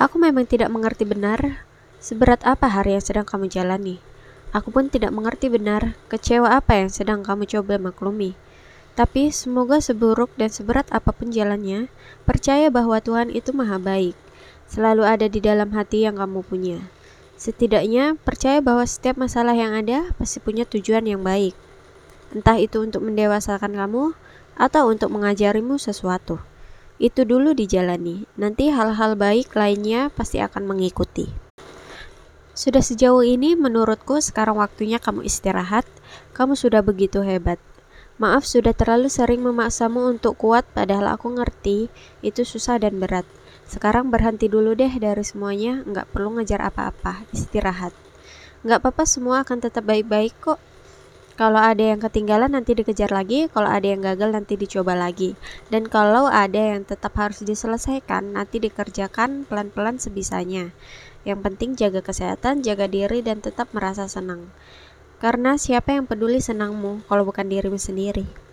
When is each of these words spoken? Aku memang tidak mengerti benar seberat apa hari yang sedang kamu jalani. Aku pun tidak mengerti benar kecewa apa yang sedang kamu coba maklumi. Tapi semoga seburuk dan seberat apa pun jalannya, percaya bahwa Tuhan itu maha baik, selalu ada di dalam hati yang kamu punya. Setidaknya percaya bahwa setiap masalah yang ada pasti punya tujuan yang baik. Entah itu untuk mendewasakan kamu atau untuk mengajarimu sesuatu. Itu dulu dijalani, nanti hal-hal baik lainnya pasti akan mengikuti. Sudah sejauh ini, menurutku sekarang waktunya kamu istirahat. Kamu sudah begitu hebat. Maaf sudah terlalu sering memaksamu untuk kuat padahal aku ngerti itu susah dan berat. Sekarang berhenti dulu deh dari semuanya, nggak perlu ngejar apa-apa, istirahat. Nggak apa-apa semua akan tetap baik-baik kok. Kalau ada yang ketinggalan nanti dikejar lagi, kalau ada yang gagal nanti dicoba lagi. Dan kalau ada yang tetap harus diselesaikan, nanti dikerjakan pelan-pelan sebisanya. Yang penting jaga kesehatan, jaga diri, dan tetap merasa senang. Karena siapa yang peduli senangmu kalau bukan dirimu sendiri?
Aku 0.00 0.16
memang 0.16 0.48
tidak 0.48 0.72
mengerti 0.72 1.04
benar 1.04 1.60
seberat 2.00 2.40
apa 2.48 2.72
hari 2.72 2.96
yang 2.96 3.04
sedang 3.04 3.28
kamu 3.28 3.52
jalani. 3.52 4.00
Aku 4.48 4.72
pun 4.72 4.88
tidak 4.88 5.12
mengerti 5.12 5.52
benar 5.52 5.92
kecewa 6.08 6.56
apa 6.56 6.80
yang 6.80 6.88
sedang 6.88 7.20
kamu 7.20 7.44
coba 7.44 7.76
maklumi. 7.76 8.32
Tapi 8.96 9.28
semoga 9.28 9.76
seburuk 9.76 10.32
dan 10.40 10.48
seberat 10.48 10.88
apa 10.88 11.12
pun 11.12 11.28
jalannya, 11.28 11.92
percaya 12.24 12.72
bahwa 12.72 12.96
Tuhan 13.04 13.28
itu 13.28 13.52
maha 13.52 13.76
baik, 13.76 14.16
selalu 14.72 15.04
ada 15.04 15.28
di 15.28 15.36
dalam 15.36 15.68
hati 15.76 16.08
yang 16.08 16.16
kamu 16.16 16.48
punya. 16.48 16.80
Setidaknya 17.36 18.16
percaya 18.24 18.64
bahwa 18.64 18.88
setiap 18.88 19.20
masalah 19.20 19.52
yang 19.52 19.76
ada 19.76 20.16
pasti 20.16 20.40
punya 20.40 20.64
tujuan 20.64 21.04
yang 21.04 21.20
baik. 21.20 21.52
Entah 22.32 22.56
itu 22.56 22.80
untuk 22.80 23.04
mendewasakan 23.04 23.76
kamu 23.76 24.16
atau 24.56 24.82
untuk 24.88 25.12
mengajarimu 25.12 25.76
sesuatu. 25.76 26.40
Itu 27.00 27.24
dulu 27.24 27.56
dijalani, 27.56 28.28
nanti 28.36 28.68
hal-hal 28.68 29.16
baik 29.16 29.56
lainnya 29.56 30.12
pasti 30.12 30.36
akan 30.36 30.68
mengikuti. 30.68 31.32
Sudah 32.52 32.84
sejauh 32.84 33.24
ini, 33.24 33.56
menurutku 33.56 34.20
sekarang 34.20 34.60
waktunya 34.60 35.00
kamu 35.00 35.24
istirahat. 35.24 35.88
Kamu 36.36 36.60
sudah 36.60 36.84
begitu 36.84 37.24
hebat. 37.24 37.56
Maaf 38.20 38.44
sudah 38.44 38.76
terlalu 38.76 39.08
sering 39.08 39.40
memaksamu 39.40 40.12
untuk 40.12 40.36
kuat 40.36 40.68
padahal 40.76 41.16
aku 41.16 41.40
ngerti 41.40 41.88
itu 42.20 42.44
susah 42.44 42.76
dan 42.76 43.00
berat. 43.00 43.24
Sekarang 43.64 44.12
berhenti 44.12 44.44
dulu 44.44 44.76
deh 44.76 44.92
dari 45.00 45.24
semuanya, 45.24 45.80
nggak 45.88 46.12
perlu 46.12 46.36
ngejar 46.36 46.60
apa-apa, 46.60 47.24
istirahat. 47.32 47.96
Nggak 48.60 48.84
apa-apa 48.84 49.08
semua 49.08 49.40
akan 49.40 49.64
tetap 49.64 49.88
baik-baik 49.88 50.36
kok. 50.36 50.60
Kalau 51.40 51.56
ada 51.56 51.80
yang 51.80 52.04
ketinggalan 52.04 52.52
nanti 52.52 52.76
dikejar 52.76 53.08
lagi, 53.16 53.48
kalau 53.48 53.72
ada 53.72 53.88
yang 53.88 54.04
gagal 54.04 54.28
nanti 54.28 54.60
dicoba 54.60 54.92
lagi. 54.92 55.40
Dan 55.72 55.88
kalau 55.88 56.28
ada 56.28 56.76
yang 56.76 56.84
tetap 56.84 57.16
harus 57.16 57.40
diselesaikan, 57.40 58.36
nanti 58.36 58.60
dikerjakan 58.60 59.48
pelan-pelan 59.48 59.96
sebisanya. 59.96 60.68
Yang 61.24 61.40
penting 61.40 61.70
jaga 61.80 62.04
kesehatan, 62.04 62.60
jaga 62.60 62.92
diri, 62.92 63.24
dan 63.24 63.40
tetap 63.40 63.72
merasa 63.72 64.04
senang. 64.04 64.52
Karena 65.16 65.56
siapa 65.56 65.96
yang 65.96 66.04
peduli 66.04 66.44
senangmu 66.44 67.08
kalau 67.08 67.24
bukan 67.24 67.48
dirimu 67.48 67.80
sendiri? 67.80 68.28